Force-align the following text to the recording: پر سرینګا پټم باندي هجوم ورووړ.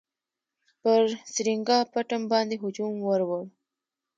پر 0.81 1.01
سرینګا 1.33 1.79
پټم 1.93 2.21
باندي 2.31 2.57
هجوم 2.63 2.93
ورووړ. 3.01 3.43